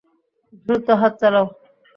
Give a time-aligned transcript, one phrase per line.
[0.65, 1.45] দ্রুত হাত চালাও!